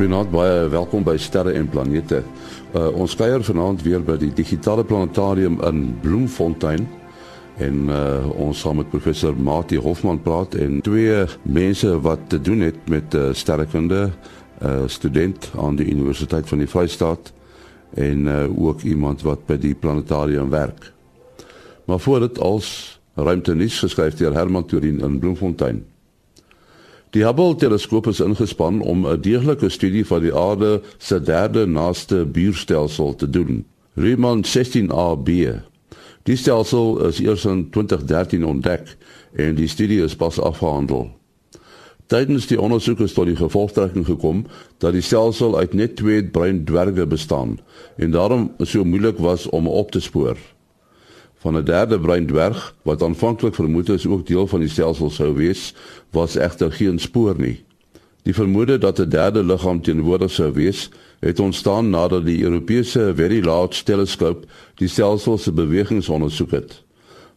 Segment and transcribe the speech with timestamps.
[0.00, 2.22] Goeienaand, baie welkom by Sterre en Planete.
[2.72, 6.86] Uh, ons kuier vanaand weer by die digitale planetarium in Bloemfontein
[7.60, 12.64] en uh, ons gaan met professor Mati Hofman praat en twee mense wat te doen
[12.64, 17.34] het met uh, sterrekunde, uh, student aan die Universiteit van die Vrystaat
[18.00, 20.94] en uh, ook iemand wat by die planetarium werk.
[21.84, 22.72] Maar voordat als
[23.20, 25.84] ruimte nuus geskryf deur Herman Turin in Bloemfontein.
[27.10, 32.24] Die Hubble teleskoop is ingespan om 'n deeglike studie van die aarde se derde naaste
[32.24, 33.64] buurstelsel te doen.
[33.94, 35.26] Riemann 16AB.
[36.22, 38.96] Die stelsel is eers in 2013 ontdek
[39.32, 41.10] en die studie is pas afgehandel.
[42.06, 44.46] Tydens die ondersoeke is tot die gevolgtrekking gekom
[44.78, 47.58] dat die stelsel uit net twee bruin dwerge bestaan
[47.96, 50.36] en daarom so moeilik was om op te spoor
[51.40, 55.34] van 'n derde bruin dwerg wat aanvanklik vermoed is ook deel van die stelsel sou
[55.34, 55.74] wees,
[56.10, 57.64] was egter geen spoor nie.
[58.22, 63.44] Die vermoede dat 'n derde liggaam teenwoordig sou wees, het ontstaan nadat die Europese Very
[63.44, 66.82] Large Telescope die stelsel se bewegings ondersoek het.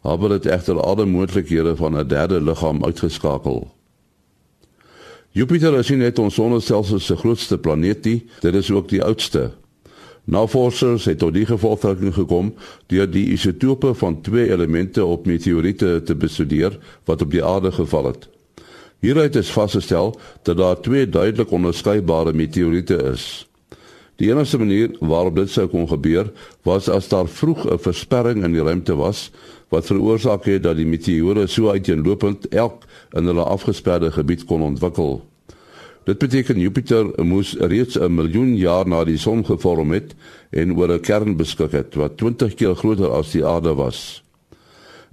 [0.01, 3.71] Maar dit egter alle moontlikhede van 'n derde liggaam uitgeskakel.
[5.29, 9.51] Jupiter is nie net ons sonnestelsel se grootste planeet nie, dit is ook die oudste.
[10.23, 12.53] Navorsers het tot die gevolgtrekking gekom
[12.87, 18.05] deur die isotope van twee elemente op meteoriete te bestudeer wat op die aarde geval
[18.05, 18.29] het.
[19.03, 20.13] Hieruit is vasgestel
[20.43, 23.47] dat daar twee duidelik onderskeidbare meteoriete is.
[24.15, 26.31] Die enigste manier waarop dit sou kon gebeur,
[26.63, 29.31] was as daar vroeg 'n versperring in die ruimte was
[29.67, 35.32] wat veroorsaak het dat die meteore so uiteenlopend elk in hulle afgesperde gebied kon ontwikkel.
[36.03, 40.15] Dit beteken Jupiter moes reeds 'n miljoen jaar na die son gevorm het
[40.49, 44.23] en oor 'n kern beskik het wat 20 keer groter as die aarde was.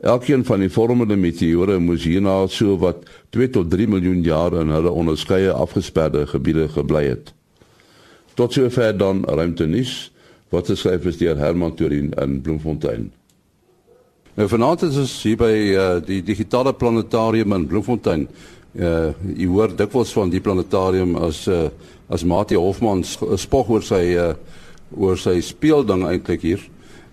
[0.00, 2.96] Elkeen van die vormende meteore moes hierna so wat
[3.30, 7.34] 2 tot 3 miljoen jaar in hulle onderskeie afgesperde gebiede gebly het.
[8.34, 10.12] Tot sover dan ruimte nuus
[10.48, 13.12] wat geskryf is deur Herman Turin in Bloemfontein.
[14.34, 18.28] Nou vanaand is ons hier by uh, die digitale planetarium in Bloemfontein
[18.78, 21.68] uh jy hoor dikwels van die planetarium as uh
[22.10, 24.34] as Mati Hofman spog oor sy uh
[24.94, 26.62] oor sy speelding eintlik hier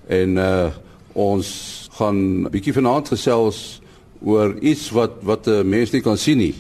[0.10, 0.70] en uh
[1.18, 1.50] ons
[1.98, 3.82] gaan bietjie vanaand gesels
[4.22, 6.56] oor iets wat wat 'n mens nie kan sien nie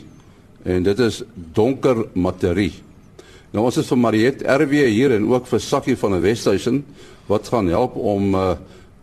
[0.65, 2.73] en dit is donker materie.
[3.53, 6.83] Nou ons is vir Mariet RW hier en ook vir Sakkie van die Westhuizen
[7.27, 8.55] wat gaan help om uh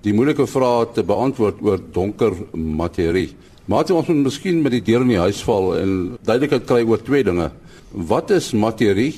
[0.04, 3.30] die moeilike vrae te beantwoord oor donker materie.
[3.64, 7.00] Maar ons moet miskien met die deur in die huis val en duidelikheid kry oor
[7.00, 7.48] twee dinge.
[7.90, 9.14] Wat is materie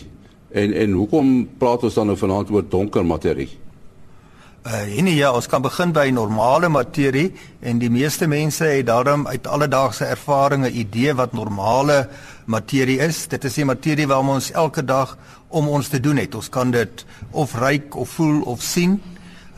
[0.54, 3.48] en en hoekom praat ons dan nou vanaand oor donker materie?
[4.66, 9.26] Uh nee ja, ons kan begin by normale materie en die meeste mense het daarom
[9.26, 12.08] uit alledaagse ervaring 'n idee wat normale
[12.46, 13.26] materie is.
[13.26, 15.18] Dit is die materie waarmee ons elke dag
[15.48, 16.34] om ons te doen het.
[16.34, 19.02] Ons kan dit of ruik of voel of sien.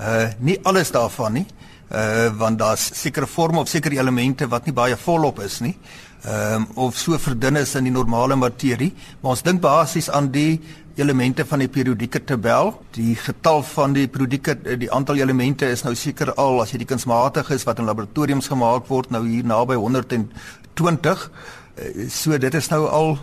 [0.01, 1.47] Uh nie alles daarvan nie
[1.91, 5.77] uh want daar's sekere vorme of sekere elemente wat nie baie volop is nie.
[6.25, 10.31] Ehm um, of so verdun is in die normale materie, maar ons dink basies aan
[10.31, 10.61] die
[10.99, 12.73] elemente van die periodieke tabel.
[12.91, 16.91] Die getal van die periodieke die aantal elemente is nou seker al as jy die
[16.91, 21.31] kunsmatig is wat in laboratoriums gemaak word nou hier naby 120.
[21.79, 23.19] Uh, so dit is nou al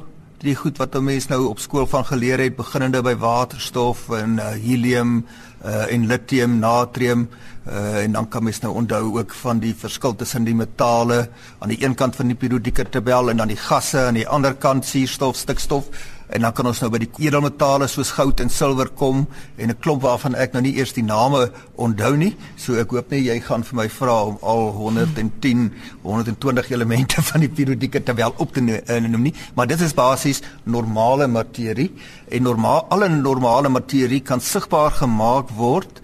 [0.45, 4.53] die goed wat mense nou op skool van geleer het beginnende by waterstof en uh,
[4.61, 5.25] helium
[5.65, 7.27] uh, en lithium, natrium
[7.67, 11.25] uh, en dan kan mens nou onthou ook van die verskil tussen die metale
[11.59, 14.53] aan die een kant van die periodieke tabel en dan die gasse aan die ander
[14.53, 15.89] kant suurstof, stikstof
[16.35, 19.25] en dan kan ons nou by die edelmetale soos goud en silwer kom
[19.57, 22.35] en 'n klomp waarvan ek nou nie eers die name onthou nie.
[22.57, 25.71] So ek hoop net jy gaan vir my vra om al 110,
[26.03, 30.41] 120 elemente van die periodieke tabel op te eh, noem nie, maar dit is basies
[30.63, 31.91] normale materie
[32.29, 36.01] en normaal alle normale materie kan sigbaar gemaak word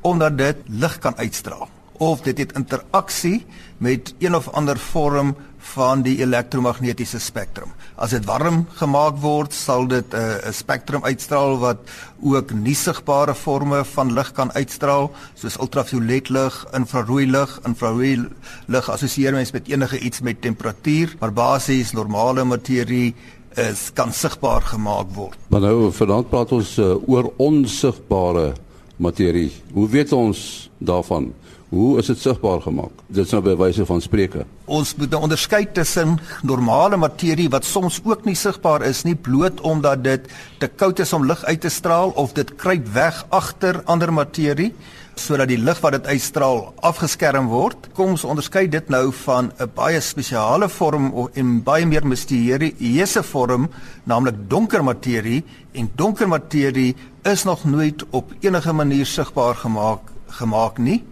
[0.00, 3.46] omdat dit lig kan uitstraal of dit het interaksie
[3.78, 5.36] met een of ander vorm
[5.72, 7.72] van die elektromagnetiese spektrum.
[7.96, 11.78] As dit warm gemaak word, sal dit 'n uh, spektrum uitstraal wat
[12.22, 18.28] ook nie sigbare forme van lig kan uitstraal, soos ultraviolet lig, infrarooi lig, infrarooi
[18.66, 23.14] lig assosieer mens met enige iets met temperatuur, maar basies normale materie
[23.54, 25.38] is kan sigbaar gemaak word.
[25.48, 28.52] Maar nou vanaand praat ons uh, oor onsigbare
[28.96, 29.52] materie.
[29.72, 31.32] Hoe weet ons daarvan?
[31.68, 32.92] Hoe is dit sigbaar gemaak?
[33.06, 34.44] Dit is nou by wyse van spreuke.
[34.64, 39.60] Ons moet nou onderskei tussen normale materie wat soms ook nie sigbaar is nie bloot
[39.60, 40.28] omdat dit
[40.62, 44.72] te koud is om lig uit te straal of dit kruip weg agter ander materie.
[45.20, 47.88] sodat die lig wat dit uitstraal afgeskerm word.
[47.96, 53.68] Kom ons onderskei dit nou van 'n baie spesiale vorm en baie meer misterieuse vorm,
[54.04, 60.78] naamlik donker materie en donker materie is nog nooit op enige manier sigbaar gemaak gemaak
[60.78, 61.02] nie.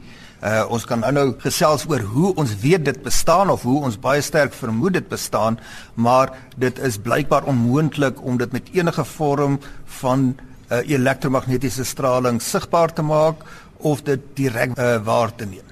[0.43, 4.21] Uh ons kan nou gesels oor hoe ons weet dit bestaan of hoe ons baie
[4.21, 5.59] sterk vermoed dit bestaan,
[5.95, 9.61] maar dit is blykbaar onmoontlik om dit met enige vorm
[10.01, 10.33] van
[10.73, 13.45] uh, elektromagnetiese straling sigbaar te maak
[13.77, 15.69] of dit direk uh, waar te neem.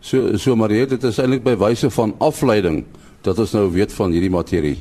[0.00, 2.84] So so maar dit is eintlik by wyse van afleiding
[3.26, 4.78] dat ons nou weet van hierdie materie.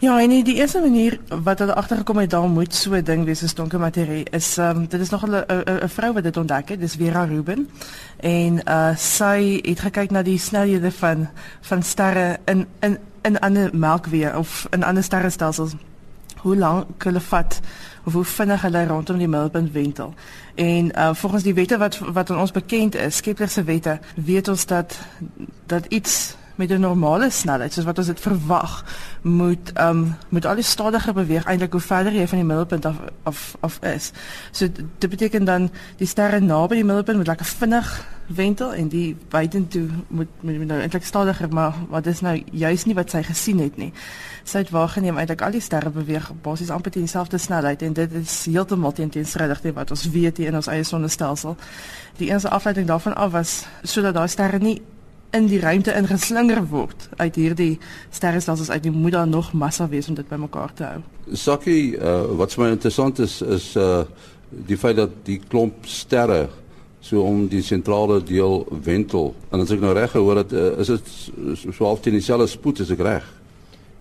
[0.00, 3.42] Ja, en die eerste manier wat hulle agtergekom het daar moet so 'n ding wees
[3.42, 5.44] as donker materie is ehm um, dit is nog 'n
[5.84, 7.68] 'n vrou wat dit ontdek het, dis Vera Rubin.
[8.16, 11.28] En uh sy het gekyk na die snelhede van
[11.60, 15.72] van sterre in in in ander melkweg of in ander sterrestelsels.
[16.36, 17.60] Hoe lank hulle vat
[18.04, 20.14] of hoe vinnig hulle rondom die middelpunt wentel.
[20.54, 24.48] En uh volgens die wette wat wat aan ons bekend is, Kepler se wette, weet
[24.48, 24.98] ons dat
[25.66, 28.84] dat iets met 'n normale snelheid soos wat ons dit verwag
[29.22, 32.86] moet ehm um, moet al die stadiger beweeg eintlik hoe verder jy van die middelpunt
[32.86, 34.12] af af af is.
[34.50, 34.68] So
[34.98, 39.88] dit beteken dan die sterre naby die middelpunt moet lekker vinnig wentel en die buitentoe
[40.08, 43.58] moet moet, moet nou eintlik stadiger maar wat is nou juist nie wat sy gesien
[43.58, 43.92] het nie.
[44.44, 48.12] Sy het waargeneem eintlik al die sterre beweeg basies amper teen dieselfde snelheid en dit
[48.12, 51.56] is heeltemal teen teenstrydig teen wat ons weet hier in ons eie sonnestelsel.
[52.16, 54.82] Die enigste afleiding daarvan af was sodat daai sterre nie
[55.36, 57.78] in die ruimte ingeslinger word uit hierdie
[58.10, 61.02] sterrestelsels uit die moet daar nog massa wees om dit bymekaar te hou.
[61.32, 64.04] Sakkie, uh, wat vir my interessant is is uh
[64.50, 66.48] die feit dat die klomp sterre
[67.00, 69.30] so om die sentrale deel wentel.
[69.54, 71.12] En as ek nou reg gehoor het, uh, is dit
[71.62, 73.28] so half teen dieselfde spoed as ek reg.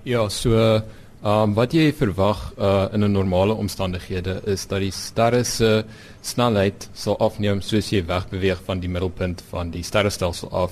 [0.10, 4.92] Ja, so ehm um, wat jy verwag uh in 'n normale omstandighede is dat die
[4.92, 5.84] sterre se
[6.22, 10.72] snelheid sal afneem soos jy wegbeweeg van die middelpunt van die sterrestelsel af.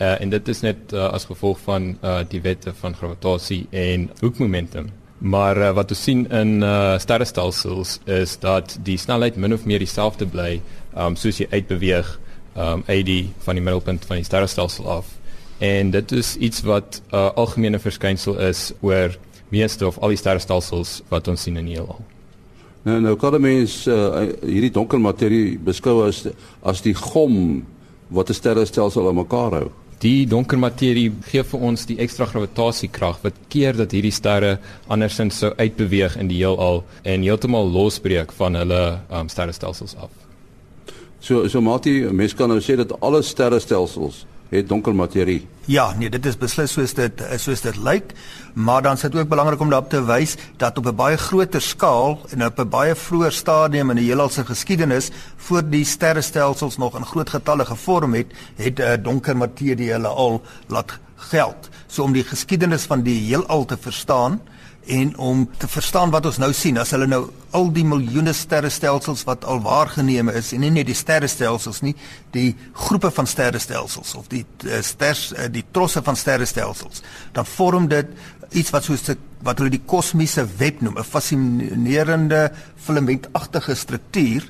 [0.00, 4.08] Uh, en dit is net uh, as gevolg van uh, die wette van gravitasie en
[4.20, 4.88] hoekmomentum.
[5.20, 9.82] Maar uh, wat ons sien in uh, sterrestelsels is dat die snelheid min of meer
[9.82, 10.62] dieselfde bly
[10.96, 12.14] um, soos jy uitbeweeg
[12.56, 15.10] um, uit die van die middelpunt van die sterrestelsel af.
[15.60, 19.18] En dit is iets wat 'n uh, algemene verskynsel is oor
[19.48, 22.00] meeste of al die sterrestelsels wat ons sien in die heelal.
[22.82, 26.24] Nou nou kan mense uh, hierdie donker materie beskou as
[26.62, 27.66] as die gom
[28.08, 29.70] wat 'n sterrestelsel aan mekaar hou.
[30.00, 34.54] Die donker materie gee vir ons die ekstra gravitasiekrag wat keer dat hierdie sterre
[34.88, 38.80] andersins sou uitbeweeg in die heelal en heeltemal losbreek van hulle
[39.12, 40.08] um, sterrestelsels af.
[41.20, 45.46] So so Mati, mens kan nou sê dat alle sterrestelsels het donker materie.
[45.70, 48.12] Ja, nee, dit is beslis soos dit soos dit lyk,
[48.54, 51.62] maar dan is dit ook belangrik om daarop te wys dat op 'n baie groter
[51.62, 56.76] skaal en op 'n baie vroeër stadium in die heelal se geskiedenis voor die sterrestelsels
[56.76, 58.26] nog in groot getalle gevorm het,
[58.56, 61.68] het uh, donker materie hulle al laat geld.
[61.86, 64.40] So om die geskiedenis van die heelal te verstaan,
[64.86, 67.20] en om te verstaan wat ons nou sien as hulle nou
[67.56, 71.94] al die miljoene sterrestelsels wat al waargeneem is en nie net die sterrestelsels nie
[72.34, 72.54] die
[72.86, 77.04] groepe van sterrestelsels of die uh, sters uh, die trosse van sterrestelsels
[77.36, 78.08] dan vorm dit
[78.50, 79.04] iets wat soos
[79.44, 84.48] wat hulle die kosmiese web noem 'n fascinerende filamentagtige struktuur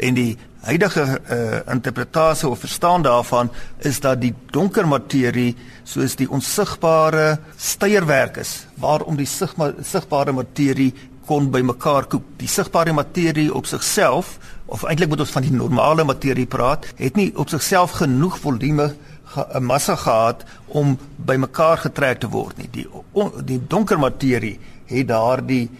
[0.00, 6.28] en die huidige uh, interpretasie of verstaan daarvan is dat die donker materie soos die
[6.30, 10.92] onsigbare steierwerk is waarom die sigbare materie
[11.30, 12.24] kon bymekaar koop.
[12.40, 14.38] Die sigbare materie op sigself
[14.70, 18.92] of eintlik moet ons van die normale materie praat, het nie op sigself genoeg volume
[19.36, 22.68] 'n massa gehad om bymekaar getrek te word nie.
[22.70, 25.70] Die on, die donker materie het daardie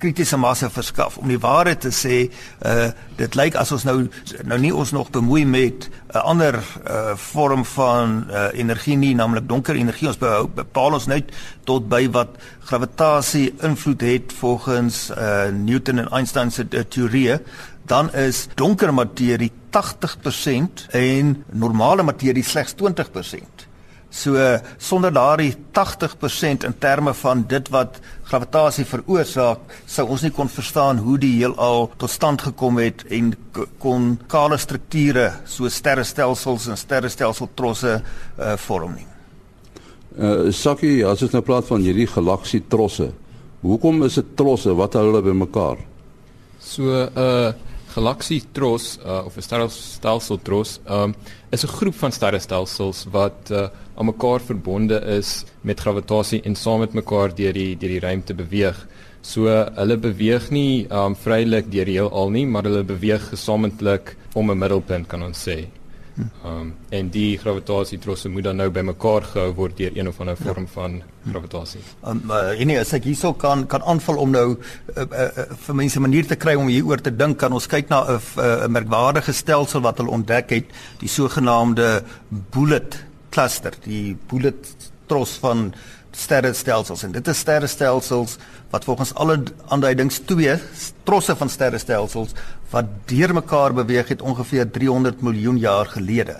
[0.00, 1.18] kritiese massa verskaf.
[1.20, 2.26] Om die waarheid te sê,
[2.66, 2.90] uh
[3.20, 3.96] dit lyk as ons nou
[4.48, 9.14] nou nie ons nog bemoei met 'n uh, ander uh vorm van uh energie nie,
[9.14, 10.08] naamlik donker energie.
[10.08, 11.32] Ons behou, bepaal ons net
[11.64, 12.28] tot by wat
[12.64, 17.40] gravitasie invloed het volgens uh Newton en Einstein se uh, teorieë,
[17.84, 23.59] dan is donker materie 80% en normale materie slegs 20%.
[24.10, 24.34] So
[24.78, 30.98] sonder daardie 80% in terme van dit wat gravitasie veroorsaak, sou ons nie kon verstaan
[31.04, 33.30] hoe die heelal tot stand gekom het en
[33.78, 39.06] kon kale strukture so sterrestelsels en sterrestelseltrosse uh, vorm nie.
[40.18, 43.12] Uh Sakkie, as ons nou praat van hierdie galaksie trosse,
[43.62, 45.78] hoekom is dit trosse wat hou hulle bymekaar?
[46.58, 47.52] So uh
[47.94, 51.14] galaksietros uh, of 'n sterrestelsel-tros um,
[51.50, 56.80] is 'n groep van sterrestelsels wat uh, aan mekaar verbonde is met gravitasie en saam
[56.80, 58.86] met mekaar deur die deur die ruimte beweeg.
[59.22, 64.50] So hulle beweeg nie um vrylik deur die heelal nie, maar hulle beweeg gesamentlik om
[64.50, 65.79] 'n middelpunt kan ons sê.
[66.44, 70.66] Um en die gravitasietrosse moet dan nou bymekaar gehou word deur een of ander vorm
[70.66, 70.72] ja.
[70.74, 71.80] van gravitasie.
[72.06, 75.78] Um uh, en as ek hierso kan kan aanval om nou uh, uh, uh, vir
[75.82, 78.64] mense 'n manier te kry om hieroor te dink, kan ons kyk na 'n uh,
[78.66, 80.66] 'n merkwaardige stelsel wat hulle ontdek het,
[80.98, 85.72] die sogenaamde bullet cluster, die bullet tros van
[86.10, 88.36] sterrestelsels en dit is sterrestelsels
[88.70, 90.56] wat volgens alle aanduidings twee
[91.06, 92.34] trosse van sterrestelsels
[92.70, 96.36] wat deurmekaar beweeg het ongeveer 300 miljoen jaar gelede.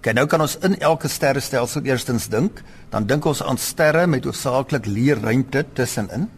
[0.00, 4.24] Kyk nou kan ons in elke sterrestelsel eerstens dink, dan dink ons aan sterre met
[4.24, 6.28] hoofsaaklik leë ruimte tussenin.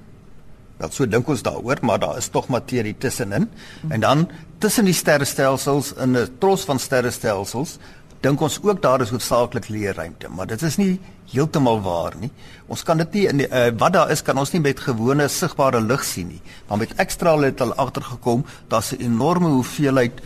[0.82, 3.46] Wel so dink ons daaroor, maar daar is tog materie tussenin.
[3.88, 4.26] En dan
[4.58, 7.78] tussen die sterrestelsels in 'n tros van sterrestelsels
[8.22, 11.00] dink ons ook daar is hoofsaaklik leë ruimte, maar dit is nie
[11.32, 12.30] heeltemal waar nie.
[12.70, 15.26] Ons kan dit nie in die, uh, wat daar is kan ons nie met gewone
[15.28, 16.42] sigbare lig sien nie.
[16.68, 20.20] Maar met ekstra lig het hulle agtergekom daar's 'n enorme hoeveelheid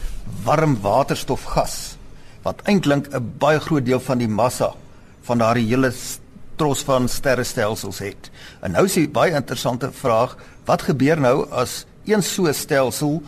[0.44, 1.96] warm waterstofgas
[2.42, 4.74] wat eintlik 'n baie groot deel van die massa
[5.22, 5.92] van daardie hele
[6.56, 8.30] tros van sterrestelsels het.
[8.60, 13.22] En nou is die baie interessante vraag, wat gebeur nou as een so stelsel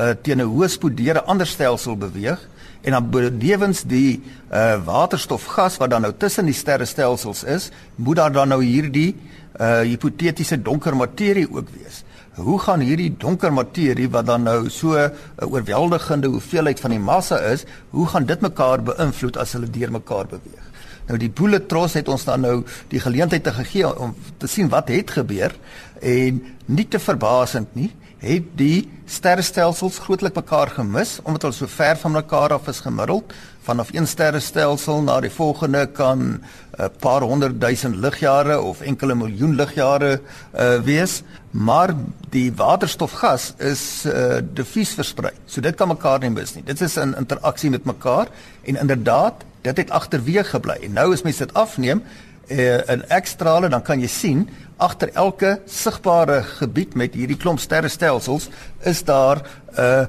[0.00, 2.48] uh, teen 'n hoë spoed deur 'n ander stelsel beweeg?
[2.86, 4.20] En dan benewens die
[4.54, 9.16] uh waterstofgas wat dan nou tussen die sterrestelsels is, moet daar dan nou hierdie
[9.58, 12.04] uh hipotetiese donker materie ook wees.
[12.36, 17.02] Hoe gaan hierdie donker materie wat dan nou so 'n uh, oorweldigende hoeveelheid van die
[17.02, 20.66] massa is, hoe gaan dit mekaar beïnvloed as hulle deur mekaar beweeg?
[21.06, 24.88] Nou die Bulletros het ons dan nou die geleentheid te gegee om te sien wat
[24.88, 25.54] het gebeur
[26.00, 31.98] en nie te verbasend nie het die sterrestelsels grootlik mekaar gemis omdat hulle so ver
[32.00, 33.32] van mekaar af is gemiddeld.
[33.66, 36.42] Vanaf een sterrestelsel na die volgende kan 'n
[36.80, 40.20] uh, paar honderd duisend ligjare of enkele miljoen ligjare
[40.54, 41.22] uh, wees.
[41.50, 41.94] Maar
[42.30, 46.64] die waterstofgas is uh, diffuus versprei so dit kan mekaar nie mis nie.
[46.64, 48.26] Dit is 'n interaksie met mekaar
[48.62, 50.78] en inderdaad dit het agterweë gebly.
[50.82, 52.02] En nou as mens dit afneem
[52.50, 58.48] uh, in ekstrale dan kan jy sien agter elke sigbare gebied met hierdie klomp sterrestelsels
[58.84, 60.06] is daar 'n uh,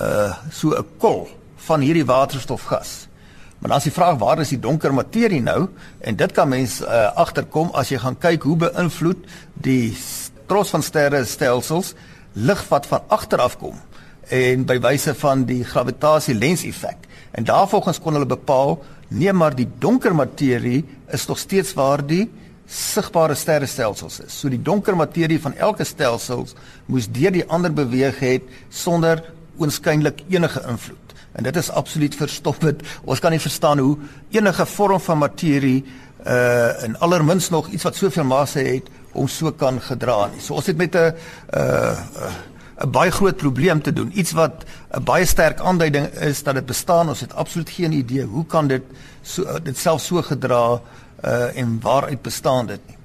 [0.00, 3.08] uh so 'n kol van hierdie waterstofgas.
[3.58, 5.68] Maar dan is die vraag waar is die donker materie nou?
[6.00, 9.96] En dit kan mens uh, agterkom as jy gaan kyk hoe beïnvloed die
[10.46, 11.94] tros van sterrestelsels
[12.32, 13.78] lig wat van agter af kom
[14.28, 17.08] en by wyse van die gravitasie lens effek.
[17.30, 18.78] En daarvolgens kon hulle bepaal
[19.08, 22.30] nee maar die donker materie is nog steeds waar die
[22.66, 24.40] sigbare sterrestelsels is.
[24.40, 26.46] So die donker materie van elke stelsel
[26.86, 29.22] moes deur die ander beweeg het sonder
[29.60, 31.14] oënskynlik enige invloed.
[31.34, 32.82] En dit is absoluut verstoppend.
[33.04, 33.98] Ons kan nie verstaan hoe
[34.30, 35.84] enige vorm van materie
[36.24, 40.40] uh in allermins nog iets wat soveel massa het om so kan gedra nie.
[40.40, 41.12] So ons het met 'n
[41.52, 42.32] uh
[42.82, 44.10] 'n baie groot probleem te doen.
[44.14, 47.08] Iets wat 'n baie sterk aanduiding is dat dit bestaan.
[47.08, 48.82] Ons het absoluut geen idee hoe kan dit
[49.24, 50.80] so dit self so gedra
[51.24, 52.96] uh en waaruit bestaan dit nie.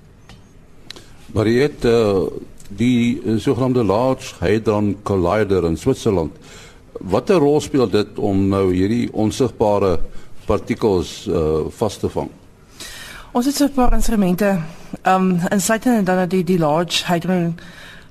[1.33, 2.25] Mariet uh,
[2.69, 6.31] die uh, sogenaamde Large Hadron Collider in Switserland.
[6.99, 9.99] Watter rol speel dit om nou hierdie onsigbare
[10.45, 12.29] partikels uh vas te vang?
[13.31, 14.59] Ons het so 'n paar instrumente
[15.05, 17.55] um in Satan en dan die die Large Hadron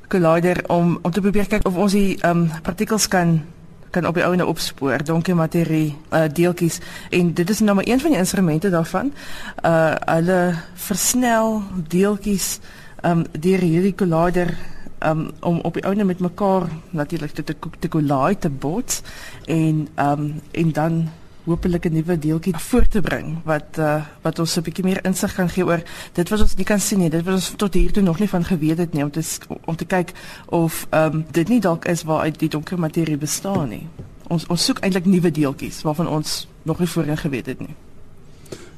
[0.09, 3.43] Collider om om te probeer kyk of ons die um partikels kan
[3.91, 6.81] kan op die ouene opspoor donker materie uh, deeltjies.
[7.11, 9.13] En dit is nou maar een van die instrumente daarvan.
[9.65, 12.59] Uh hulle versnel deeltjies
[13.07, 14.57] um deur hierdie collider
[15.07, 19.03] um om op die ouene met mekaar natuurlik te te, te collide te bots.
[19.45, 21.09] En um en dan
[21.49, 25.35] hopelik 'n nuwe deeltjie voor te bring wat uh, wat ons 'n bietjie meer insig
[25.35, 27.11] kan gee oor dit wat ons nie kan sien nie.
[27.11, 29.23] Dit wat ons tot hier toe nog nie van geweet het nie om te
[29.65, 30.13] om te kyk
[30.47, 33.87] of ehm um, dit nie dalk is waar uit die donker materie bestaan nie.
[34.29, 37.88] Ons ons soek eintlik nuwe deeltjies waarvan ons nog nie voorheen geweet het nie.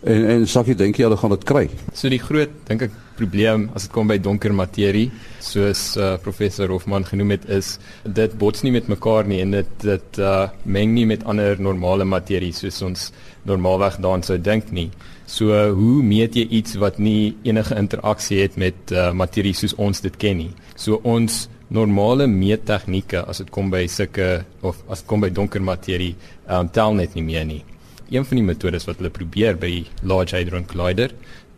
[0.01, 1.67] En en Sakie dink jy hulle gaan dit kry?
[1.93, 5.11] So die groot dink ek probleem as dit kom by donker materie,
[5.45, 7.75] soos uh, professor Hofman genoem het, is
[8.07, 12.07] dit bots nie met mekaar nie en dit dit uh, meng nie met ander normale
[12.09, 13.11] materie soos ons
[13.45, 14.89] normaalweg daaraan sou dink nie.
[15.29, 19.77] So uh, hoe meet jy iets wat nie enige interaksie het met uh, materie soos
[19.77, 20.55] ons dit ken nie?
[20.81, 25.61] So ons normale meettegnieke as dit kom by sulke of as dit kom by donker
[25.61, 26.15] materie,
[26.49, 27.61] um, tel net nie meer nie
[28.11, 31.13] een van die metodes wat hulle probeer by Large Hadron Collider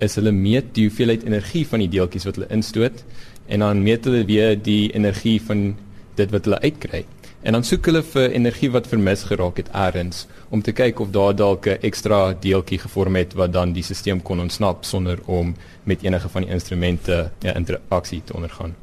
[0.05, 3.03] is hulle meet die hoeveelheid energie van die deeltjies wat hulle instoot
[3.47, 5.73] en dan meet hulle weer die energie van
[6.19, 7.05] dit wat hulle uitkry.
[7.43, 11.11] En dan soek hulle vir energie wat vermis geraak het eers om te kyk of
[11.11, 15.55] daar dalk 'n ekstra deeltjie gevorm het wat dan die stelsel kon ontsnap sonder om
[15.85, 18.75] met enige van die instrumente 'n ja, interaksie te ondergaan.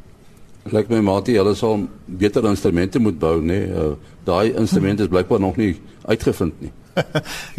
[0.63, 3.45] Lyk my maatie, hulle sal beter instrumente moet bou, nê?
[3.45, 3.67] Nee?
[3.67, 6.71] Uh, Daai instrumente is blykbaar nog nie uitgevind nie.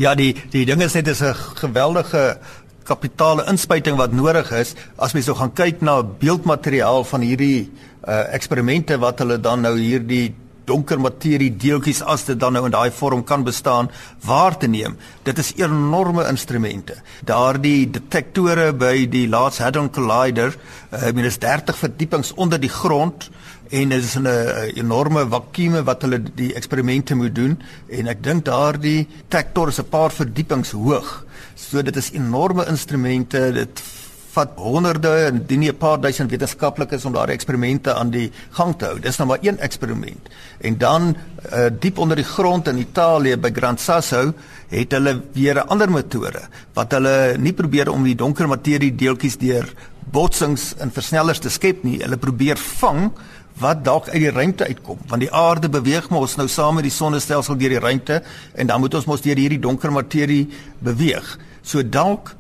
[0.05, 2.39] Ja, die die ding is net is 'n geweldige
[2.85, 4.75] kapitale inspuiting wat nodig is.
[4.97, 7.71] As mens nou gaan kyk na beeldmateriaal van hierdie
[8.09, 10.35] uh eksperimente wat hulle dan nou hierdie
[10.71, 13.91] donker materie deeltjies as dit dan nou in daai vorm kan bestaan
[14.27, 14.97] waar te neem.
[15.27, 17.01] Dit is enorme instrumente.
[17.27, 22.73] Daardie detektore by die Large Hadron Collider, uh, ek meen is 30 verdiepings onder die
[22.73, 23.31] grond
[23.71, 24.27] en dit is 'n
[24.75, 27.59] enorme vakuume wat hulle die eksperimente moet doen
[27.89, 31.25] en ek dink daardie detektor is 'n paar verdiepings hoog.
[31.55, 33.53] So dit is enorme instrumente.
[33.53, 33.83] Dit
[34.31, 38.85] vat honderde en dien 'n paar duisend wetenskaplikes om daardie eksperimente aan die gang te
[38.85, 38.99] hou.
[39.01, 40.29] Dis nou maar een eksperiment.
[40.61, 41.17] En dan
[41.53, 44.33] uh, diep onder die grond in Italië by Gran Sasso
[44.69, 46.41] het hulle weer 'n ander metode
[46.75, 49.73] wat hulle nie probeer om die donker materie deeltjies deur
[50.11, 51.99] botsings en versnellers te skep nie.
[52.03, 53.11] Hulle probeer vang
[53.59, 56.95] wat dalk uit die ruimte uitkom want die aarde beweeg mos nou saam met die
[56.95, 58.23] sonnestelsel deur die ruimte
[58.55, 61.39] en dan moet ons mos deur hierdie donker materie beweeg.
[61.63, 62.35] So dalk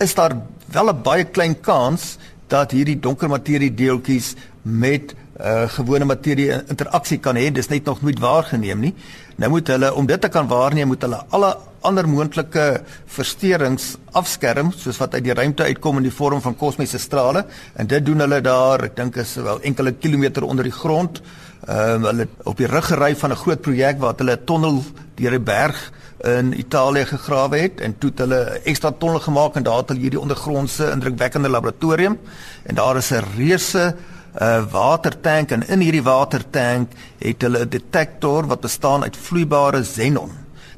[0.00, 0.36] is daar
[0.72, 2.16] wel 'n baie klein kans
[2.48, 7.50] dat hierdie donker materie deeltjies met uh, gewone materie interaksie kan hê.
[7.52, 8.94] Dis net nog nooit waargeneem nie.
[9.36, 14.72] Nou moet hulle om dit te kan waarneem, moet hulle alle ander moontlike versteurings afskerm
[14.72, 18.20] soos wat uit die ruimte uitkom in die vorm van kosmiese strale en dit doen
[18.20, 21.22] hulle daar, ek dink is wel enkele kilometer onder die grond.
[21.68, 24.82] Ehm uh, hulle op die ruggery van 'n groot projek waar hulle 'n tonnel
[25.14, 25.92] deur 'n berg
[26.24, 30.00] in Italië gegrawe het en toe het hulle ekstra tonnel gemaak en daar het hulle
[30.00, 32.18] hierdie ondergrondse indrukwekkende laboratorium
[32.62, 33.94] en daar is 'n reuse
[34.34, 39.82] 'n uh, watertank en in hierdie watertank het hulle 'n detektor wat bestaan uit vloeibare
[39.82, 40.30] xenon.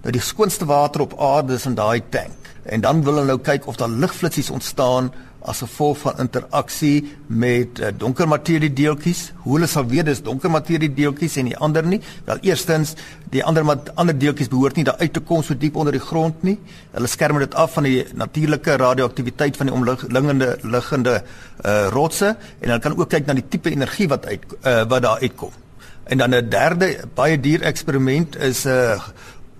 [0.02, 2.42] Nou die skoonste water op aarde is in daai tank.
[2.62, 5.12] En dan wil hulle nou kyk of daar ligflitsies ontstaan
[5.48, 9.32] as gevolg van interaksie met uh, donker materie deeltjies.
[9.44, 12.00] Hoe hulle sal weet dis donker materie deeltjies en die ander nie?
[12.28, 12.94] Wel eerstens,
[13.32, 16.42] die ander ander deeltjies behoort nie daar uit te kom so diep onder die grond
[16.46, 16.58] nie.
[16.92, 22.68] Hulle skerm dit af van die natuurlike radioaktiwiteit van die omliggende liggende uh, rotse en
[22.68, 25.52] hulle kan ook kyk na die tipe energie wat uit uh, wat daar uitkom.
[26.04, 29.00] En dan 'n derde baie duur eksperiment is 'n uh,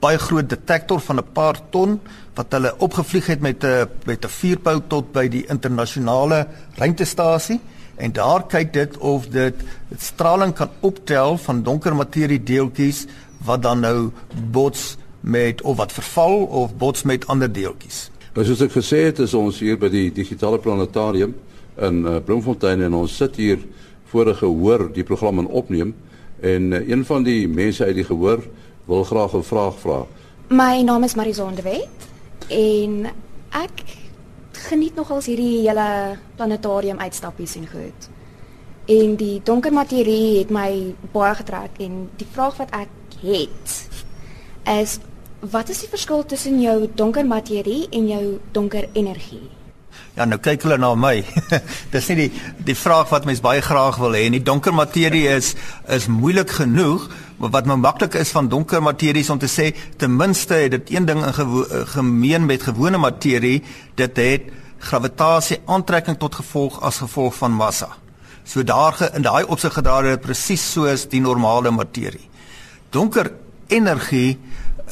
[0.02, 2.00] baie groot detektor van 'n paar ton
[2.34, 7.60] wat hulle opgevlieg het met 'n met 'n vuurpyl tot by die internasionale ruimtestasie
[7.96, 9.54] en daar kyk dit of dit
[9.96, 13.06] straling kan optel van donker materie deeltjies
[13.44, 14.10] wat dan nou
[14.50, 18.10] bots met of wat verval of bots met ander deeltjies.
[18.34, 21.34] Nou soos ek gesê het, is ons hier by die digitale planetarium
[21.76, 23.58] in uh, Bloemfontein en ons sit hier
[24.04, 25.94] voor 'n gehoor die program in opneem
[26.40, 28.40] en uh, een van die mense uit die gehoor
[28.84, 30.06] wil graag 'n vraag vra.
[30.48, 32.12] My naam is Marison de Wet
[32.48, 33.07] en
[33.62, 33.85] ek
[34.68, 38.09] geniet nogals hierdie hele planetarium uitstappies en goed.
[38.90, 43.78] En die donker materie het my baie getrek en die vraag wat ek het
[44.72, 44.98] is
[45.42, 48.22] wat is die verskil tussen jou donker materie en jou
[48.55, 49.50] donker energie?
[50.14, 51.16] Ja, nou kyk hulle na my.
[51.92, 52.28] Dis nie die
[52.68, 54.42] die vraag wat mens baie graag wil hê nie.
[54.44, 55.55] Donker materie is
[55.88, 57.09] is moeilik genoeg
[57.50, 61.07] wat nou maklik is van donker materie om te sê ten minste het dit een
[61.07, 63.62] ding in eh, gemeen met gewone materie
[63.94, 64.42] dit het
[64.78, 67.88] gravitasie aantrekking tot gevolg as gevolg van massa.
[68.44, 72.28] So daar in daai opsig gedra dit presies soos die normale materie.
[72.90, 73.33] Donker
[73.66, 74.38] energie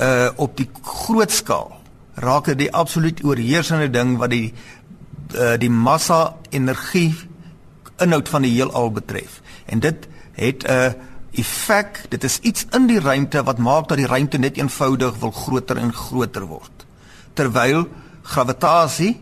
[0.01, 1.81] uh op die groot skaal
[2.15, 4.53] raak dit die absoluut oorheersende ding wat die
[5.35, 7.15] uh, die massa energie
[8.01, 9.41] inhoud van die heelal betref.
[9.67, 10.93] En dit het 'n uh,
[11.33, 15.31] effek, dit is iets in die ruimte wat maak dat die ruimte net eenvoudig wil
[15.31, 16.87] groter en groter word.
[17.35, 17.87] Terwyl
[18.23, 19.21] gravitasie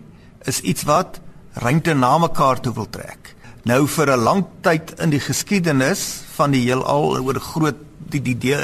[0.49, 1.21] is iets wat
[1.53, 3.35] ruimte na mekaar toe wil trek.
[3.64, 8.38] Nou vir 'n lang tyd in die geskiedenis van die heelal oor groot die die
[8.38, 8.57] die,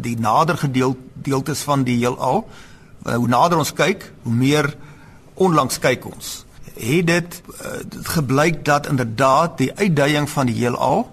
[0.00, 2.48] die nader gedeelte deeltes van die heelal,
[3.04, 4.74] hoe nader ons kyk, hoe meer
[5.34, 6.44] onlangs kyk ons.
[6.74, 7.42] Het dit,
[7.88, 11.08] dit gebleik dat inderdaad die uitdaging van die heelal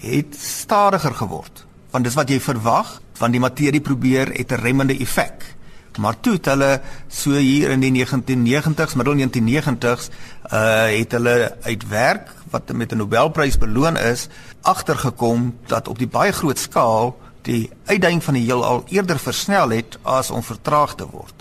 [0.00, 1.66] het stadiger geword.
[1.90, 5.56] Want dis wat jy verwag, want die materie probeer het 'n remmende effek.
[5.98, 10.10] Maar toe het hulle so hier in die 1990s, middel 1990s,
[10.52, 14.28] uh het hulle uit werk wat met 'n Nobelprys beloon is,
[14.62, 19.98] agtergekom dat op die baie groot skaal die uitdaging van die heelal eerder versnel het
[20.02, 21.34] as om vertraag te word.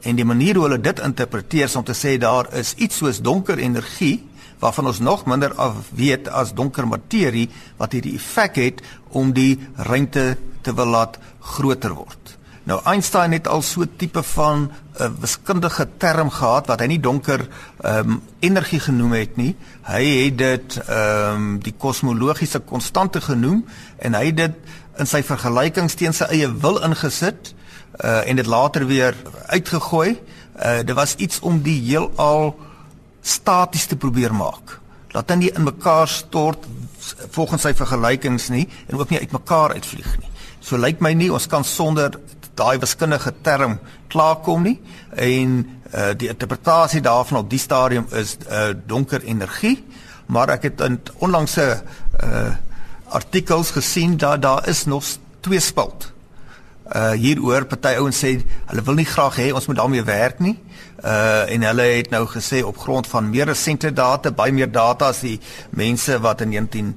[0.00, 3.20] En die manier hoe hulle dit interpreteer is om te sê daar is iets soos
[3.20, 4.29] donker energie
[4.60, 7.48] waarvan ons nog minder af weet as donker materie
[7.80, 12.36] wat hierdie effek het om die ruimte te wil laat groter word.
[12.68, 16.86] Nou Einstein het al so 'n tipe van 'n uh, wiskundige term gehad wat hy
[16.86, 17.48] nie donker
[17.84, 19.56] um, energie genoem het nie.
[19.82, 23.64] Hy het dit ehm um, die kosmologiese konstante genoem
[23.98, 24.54] en hy het dit
[24.98, 27.54] in sy vergelykings teen sy eie wil ingesit
[28.04, 30.20] uh en dit later weer uitgegooi.
[30.64, 32.54] Uh dit was iets om die heelal
[33.22, 34.78] staties te probeer maak.
[35.14, 36.66] Laat dit nie in mekaar stort
[37.34, 40.30] volgens sy vergelykings nie en ook nie uitmekaar uitvlieg nie.
[40.60, 42.14] So lyk my nie ons kan sonder
[42.54, 43.78] daai wiskundige term
[44.12, 44.76] klaarkom nie
[45.16, 49.78] en uh, die interpretasie daarvan op die stadium is uh, donker energie
[50.30, 52.50] maar ek het in onlangse uh,
[53.16, 55.06] artikels gesien dat daar is nog
[55.40, 56.10] twee spalt
[56.90, 58.32] uh hieroor party ouens sê
[58.66, 60.56] hulle wil nie graag hê ons moet daarmee werk nie.
[61.00, 65.08] Uh en hulle het nou gesê op grond van meer resente data, baie meer data
[65.08, 65.38] as die
[65.70, 66.90] mense wat in 19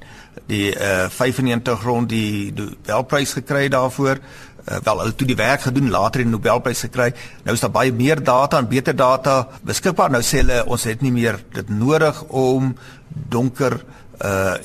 [0.46, 4.20] die uh 95 rond die Nobelprys gekry daarvoor.
[4.64, 7.12] Uh, wel hulle toe die werk gedoen later die Nobelprys gekry.
[7.44, 10.10] Nou is daar baie meer data en beter data beskikbaar.
[10.10, 12.74] Nou sê hulle ons het nie meer dit nodig om
[13.08, 14.03] donker uh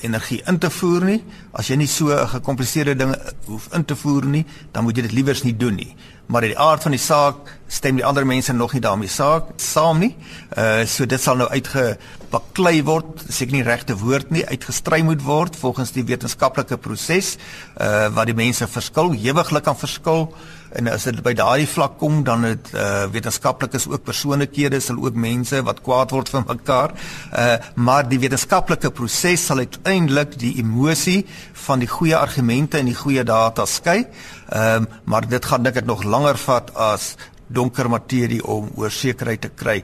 [0.02, 1.24] energie in te voer nie.
[1.52, 5.02] As jy nie so 'n gekompliseerde ding hoef in te voer nie, dan moet jy
[5.02, 5.96] dit liewers nie doen nie.
[6.28, 7.36] Maar in die aard van die saak
[7.68, 10.16] stem die ander mense nog nie daarmee saak saam nie.
[10.58, 15.56] Uh so dit sal nou uitgebaklei word, seker nie regte woord nie, uitgestry moet word
[15.56, 17.38] volgens die wetenskaplike proses
[17.82, 20.34] uh wat die mense verskil, hewiglik kan verskil.
[20.78, 25.18] En as dit by daardie vlak kom, dan het uh wetenskaplikes ook persoonlikhede, sal ook
[25.18, 26.94] mense wat kwaad word vir mekaar.
[27.34, 31.26] Uh maar die wetenskaplike proses sal uiteindelik die emosie
[31.66, 34.06] van die goeie argumente en die goeie data skei.
[34.50, 37.16] Ehm uh, maar dit gaan dink ek nog langer vat as
[37.48, 39.82] donker materie om oor sekerheid te kry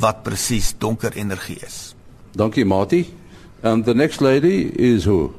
[0.00, 1.94] wat presies donker energie is.
[2.34, 3.06] Dankie Mati.
[3.62, 5.32] And the next lady is who?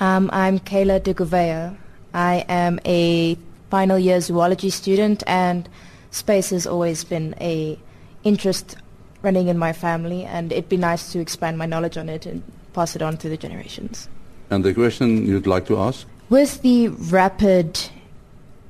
[0.00, 1.74] Um I'm Kayla de Gouveia.
[2.14, 3.36] I am a
[3.70, 5.68] final year zoology student and
[6.10, 7.78] space has always been a
[8.22, 8.76] interest
[9.22, 12.42] running in my family and it'd be nice to expand my knowledge on it and
[12.72, 14.08] pass it on to the generations.
[14.50, 16.06] And the question you'd like to ask?
[16.30, 17.80] With the rapid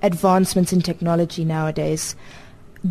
[0.03, 2.15] advancements in technology nowadays,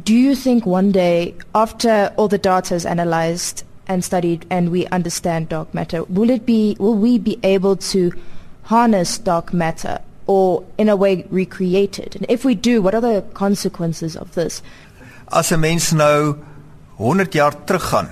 [0.04, 4.88] do you think one day, after all the data is analyzed and studied and we
[4.88, 8.12] understand dark matter, will it be will we be able to
[8.63, 12.16] harness dark matter or in a way recreate it?
[12.16, 14.62] And if we do, what are the consequences of this?
[15.28, 16.36] As 'n mens nou
[16.96, 18.10] 100 jaar teruggaan,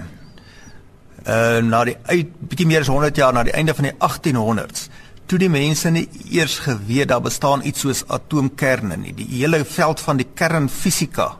[1.28, 4.90] uh na die uit bietjie meer as 100 jaar na die einde van die 1800s,
[5.26, 9.14] toe die mense nie eers geweet daar bestaan iets soos atoomkerne nie.
[9.14, 11.38] Die hele veld van die kernfisika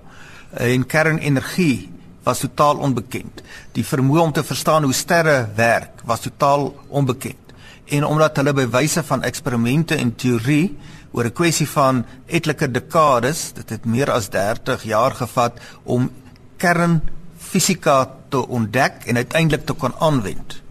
[0.52, 1.90] en kernenergie
[2.24, 3.42] was totaal onbekend.
[3.72, 7.42] Die vermoë om te verstaan hoe sterre werk was totaal onbekend
[7.92, 10.78] en omdat hulle by wyse van eksperimente en teorie
[11.12, 16.12] oor 'n kwessie van etlike dekades, dit het meer as 30 jaar gevat om
[16.58, 20.62] kernfisika te ontdek en uiteindelik te kon aanwend.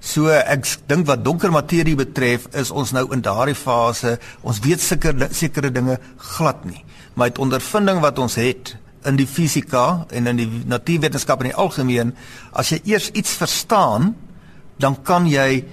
[0.00, 4.18] So ek dink wat donker materie betref, is ons nou in daardie fase.
[4.42, 6.84] Ons weet seker sekere dinge glad nie,
[7.14, 11.58] maar uit ondervinding wat ons het in die fisika en in die natuurwetenskap in die
[11.58, 12.12] algemeen,
[12.52, 14.14] as jy eers iets verstaan,
[14.78, 15.64] dan kan jy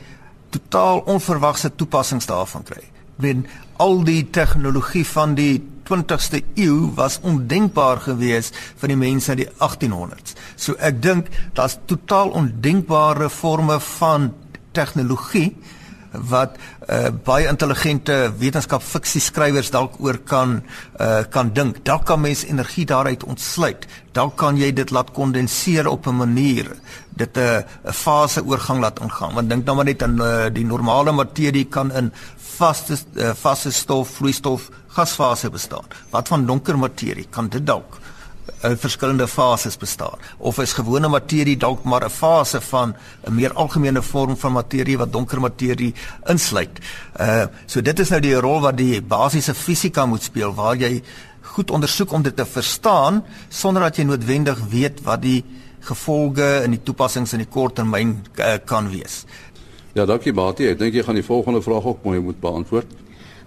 [0.54, 2.84] totaal onverwagse toepassings daarvan kry.
[3.22, 3.46] Wen
[3.82, 9.50] al die tegnologie van die 20ste eeu was ondenkbaar geweest vir die mense in die
[9.58, 10.38] 1800s.
[10.56, 14.32] So ek dink daar's totaal ondenkbare forme van
[14.74, 15.52] tegnologie
[16.14, 16.58] wat
[16.90, 20.62] uh, baie intelligente wetenskapfiksie skrywers dalk oor kan
[21.02, 21.82] uh, kan dink.
[21.86, 23.88] Dalk kan mens energie daaruit ontsluit.
[24.14, 26.70] Dalk kan jy dit laat kondenseer op 'n manier
[27.10, 29.34] dit 'n uh, fase oorgang laat ingaan.
[29.34, 33.72] Want dink nou maar net aan uh, die normale materie kan in vaste uh, vaste
[33.72, 35.86] stof, vloeistof, gasfase bestaan.
[36.10, 38.00] Wat van donker materie kan dit dalk
[38.64, 42.96] in verskillende fases bestaan of is gewone materie dalk maar 'n fase van
[43.28, 45.94] 'n meer algemene vorm van materie wat donker materie
[46.28, 46.80] insluit.
[47.20, 51.02] Uh so dit is nou die rol wat die basiese fisika moet speel waar jy
[51.42, 55.44] goed ondersoek om dit te verstaan sonder dat jy noodwendig weet wat die
[55.80, 59.26] gevolge en die toepassings in die kort termyn uh, kan wees.
[59.94, 60.70] Ja, dankie Batie.
[60.72, 62.88] Ek dink jy gaan die volgende vraag ook mooi moet beantwoord.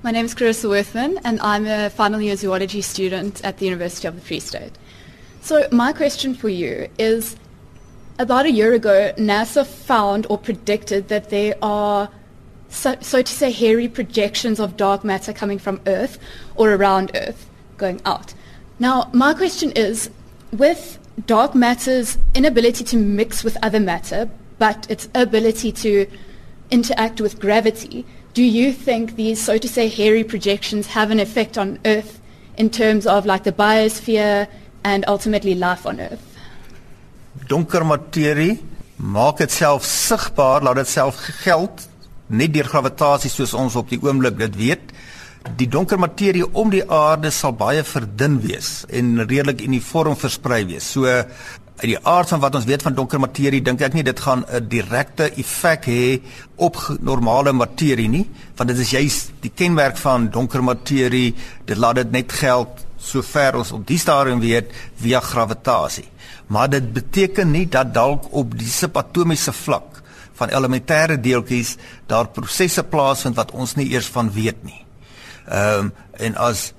[0.02, 4.06] My name is Carissa Worthman and I'm a final year zoology student at the University
[4.06, 4.78] of the Free State.
[5.46, 7.37] So my question for you is
[8.18, 12.11] about a year ago, NASA found or predicted that there are,
[12.68, 16.18] so, so, to say, hairy projections of dark matter coming from Earth
[16.56, 18.35] or around Earth going out.
[18.80, 20.11] Now, my question is,
[20.50, 24.28] with dark matter's inability to mix with other matter,
[24.59, 26.09] but its ability to
[26.72, 28.04] interact with gravity,
[28.35, 32.20] do you think these, so to say, hairy projections have an effect on Earth
[32.56, 34.48] in terms of like the biosphere
[34.87, 36.22] and ultimately life on Earth?
[37.51, 38.61] Donker materie
[38.96, 41.88] maak dit self sigbaar, laat dit self geld
[42.33, 44.94] net deur gravitasie soos ons op die oomblik dit weet.
[45.61, 50.88] Die donker materie om die aarde sal baie verdun wees en redelik uniform versprei wees.
[50.96, 51.07] So
[51.77, 54.46] uit die aard van wat ons weet van donker materie dink ek nie dit gaan
[54.49, 56.20] 'n direkte effek hê
[56.57, 58.25] op normale materie nie
[58.57, 63.61] want dit is juis die kenmerk van donker materie dit laat dit net geld sover
[63.61, 66.09] ons op die stadium weet via gravitasie
[66.53, 70.03] maar dit beteken nie dat dalk op die subatomiese vlak
[70.37, 71.77] van elementêre deeltjies
[72.11, 74.83] daar prosesse plaasvind wat ons nie eers van weet nie
[75.47, 76.71] ehm um, en as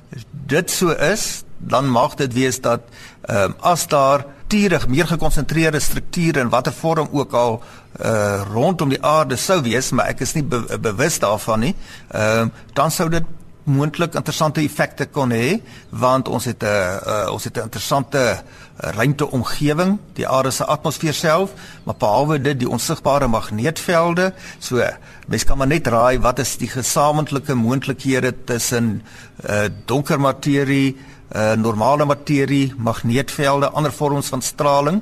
[0.50, 2.82] dit so is dan mag dit wees dat
[3.28, 7.62] ehm um, as daar struktuurig meer gekonsentreerde strukture in watter vorm ook al
[8.00, 11.76] uh rondom die aarde sou wees, maar ek is nie be bewus daarvan nie.
[12.12, 13.24] Ehm uh, dan sou dit
[13.68, 18.18] moontlik interessante effekte kon hê want ons het 'n uh, uh, ons het 'n interessante
[18.18, 21.52] uh, ruimteomgewing, die aarde se atmosfeer self,
[21.84, 24.34] maar behalwe dit die onsigbare magneetvelde.
[24.60, 24.82] So
[25.28, 29.02] mens kan maar net raai wat is die gesamentlike moontlikhede tussen
[29.50, 30.98] uh, donker materie
[31.36, 35.02] uh normale materie, magneetvelde, ander vorms van straling.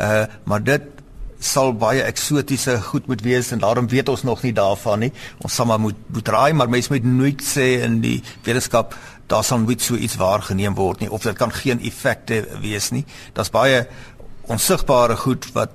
[0.00, 0.82] Uh maar dit
[1.52, 5.12] sal baie eksotiese goed moet wees en daarom weet ons nog nie daarvan nie.
[5.44, 9.44] Ons sal maar moet moet raai, maar mense moet nooit sê in die wetenskap daar
[9.44, 13.04] sal nooit so iets waargeneem word nie of dit kan geen effekte wees nie.
[13.34, 13.86] Daar's baie
[14.46, 15.74] onsigbare goed wat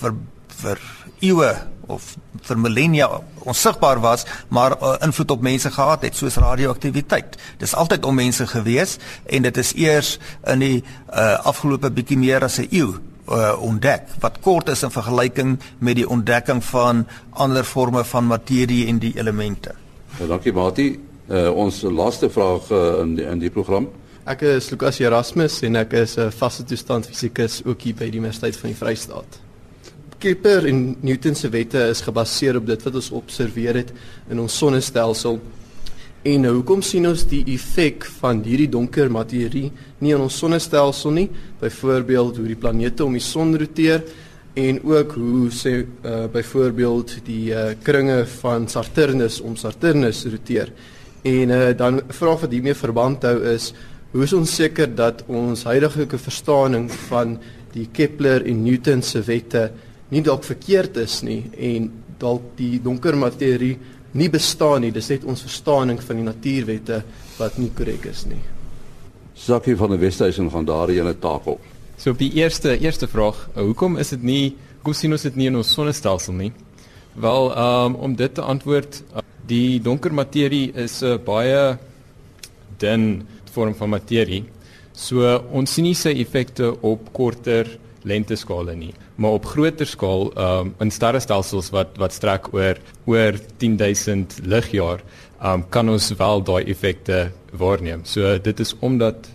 [0.00, 0.14] vir
[0.56, 0.80] vir
[1.20, 1.50] eeue
[1.86, 2.14] of
[2.46, 3.08] vir millennia
[3.46, 7.36] onsigbaar was, maar uh, invloed op mense gehad het soos radioaktiwiteit.
[7.58, 10.16] Dis altyd om mense gewees en dit is eers
[10.46, 14.90] in die uh, afgelope bietjie meer as 'n eeu uh, ontdek wat kort is in
[14.90, 19.74] vergelyking met die ontdekking van ander forme van materie en die elemente.
[20.18, 20.88] Ja, dankie Mati.
[21.26, 23.88] Uh, ons laaste vraag uh, in die, in die program.
[24.26, 28.18] Ek is Lukas Erasmus en ek is 'n vaste toestand fisikus ook hier by die
[28.18, 29.40] Universiteit van die Vrystaat.
[30.18, 33.92] Kepler en Newton se wette is gebaseer op dit wat ons observeer het
[34.30, 35.40] in ons sonnestelsel.
[36.26, 39.68] En nou hoekom sien ons die effek van hierdie donker materie
[40.02, 41.26] nie in ons sonnestelsel nie?
[41.60, 44.02] Byvoorbeeld hoe die planete om die son roteer
[44.58, 50.72] en ook hoe sê uh, byvoorbeeld die uh, kringe van Saturnus om Saturnus roteer.
[51.22, 53.70] En uh, dan vra vir hiermee verband hou is
[54.10, 57.36] hoe is ons seker dat ons huidige verstaaning van
[57.76, 59.68] die Kepler en Newton se wette
[60.10, 63.76] nie dalk verkeerd is nie en dalk die donker materie
[64.16, 64.92] nie bestaan nie.
[64.92, 67.02] Dis net ons verstaaning van die natuurwette
[67.38, 68.40] wat nie korrek is nie.
[69.36, 71.60] Sakkie van die Wesduisen gaan daar in 'n takel.
[71.96, 75.36] So op die eerste eerste vraag, eh, hoekom is dit nie hoekom sien ons dit
[75.36, 76.52] nie in ons sonnestelsel nie?
[77.14, 81.78] Wel, um, om dit te antwoord, eh, die donker materie is 'n baie
[82.78, 84.44] dun vorm van materie.
[84.92, 90.74] So ons sien nie sy effekte op korter lengteskale nie, maar op groter skaal um
[90.84, 95.02] in sterrestelsels wat wat strek oor oor 10000 ligjaar,
[95.42, 98.04] um kan ons wel daai effekte waarneem.
[98.04, 99.28] So dit is omdat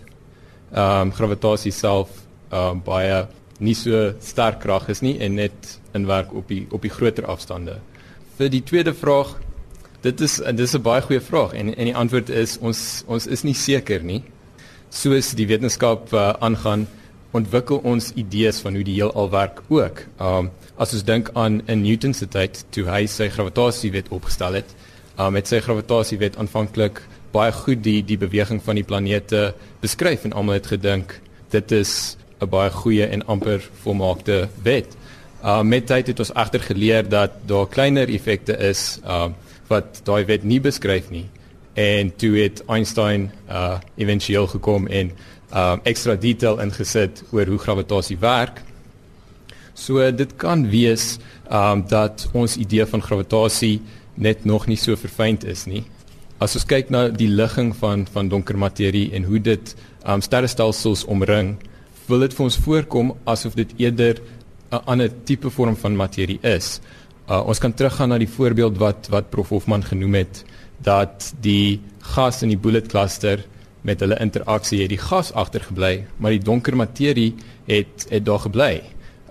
[0.70, 3.26] um gravitasie self um baie
[3.58, 7.26] nie so sterk krag is nie en net in werk op die op die groter
[7.26, 7.80] afstande.
[8.38, 9.36] Vir die tweede vraag,
[10.02, 13.42] dit is dis 'n baie goeie vraag en en die antwoord is ons ons is
[13.42, 14.22] nie seker nie.
[14.90, 16.86] Soos die wetenskap uh, aangaan
[17.32, 20.04] ontwikkel ons idees van hoe die heelal werk ook.
[20.20, 24.72] Um as ons dink aan in Newton se tyd toe hy sy gravitasiewet opgestel het,
[25.20, 30.34] um met sy gravitasiewet aanvanklik baie goed die die beweging van die planete beskryf en
[30.36, 31.20] almal het gedink
[31.52, 34.96] dit is 'n baie goeie en amper volmaakte wet.
[35.44, 39.34] Um met tyd het ons egter geleer dat daar kleiner effekte is um
[39.68, 41.28] wat daai wet nie beskryf nie.
[41.74, 45.12] En toe het Einstein uh éventueel gekom en
[45.52, 48.62] um ekstra detail ingesit oor hoe gravitasie werk.
[49.74, 51.18] So dit kan wees
[51.50, 53.80] um dat ons idee van gravitasie
[54.14, 55.84] net nog nie so verfynd is nie.
[56.42, 59.74] As ons kyk na die ligging van van donker materie en hoe dit
[60.08, 61.56] um sterrestelsels omring,
[62.08, 64.20] wil dit vir ons voorkom asof dit eerder
[64.72, 66.80] 'n ander tipe vorm van materie is.
[67.28, 70.44] Uh, ons kan teruggaan na die voorbeeld wat wat Prof Hofman genoem het
[70.82, 71.80] dat die
[72.14, 73.44] gas in die bullet cluster
[73.82, 77.32] met hulle interaksie het die gas agtergebly, maar die donker materie
[77.66, 78.82] het het daar gebly.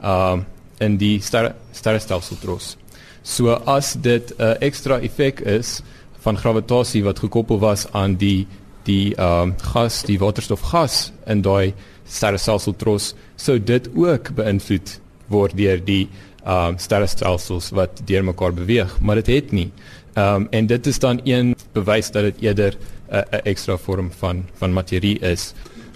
[0.03, 0.45] Um
[0.81, 2.75] in die ster sterrestelsel tros.
[3.21, 5.81] So as dit 'n uh, ekstra effek is
[6.23, 8.47] van gravitasie wat gekoppel was aan die
[8.83, 11.73] die um gas, die waterstofgas in daai
[12.05, 16.09] sterrestelsel tros, sou dit ook beïnvloed word deur die
[16.45, 19.71] um sterrestelsels wat deur mekaar beweeg, maar dit het nie.
[20.17, 22.77] Um en dit is dan een bewys dat dit eerder
[23.11, 25.53] 'n ekstra vorm van van materie is.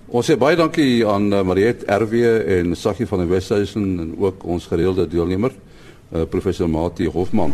[0.07, 2.13] Ons sê baie dankie aan uh, Mariet RW
[2.47, 5.51] en Saggie van die Weshuisen en ook ons gereelde deelnemer,
[6.13, 7.53] uh, professor Mati Hofman.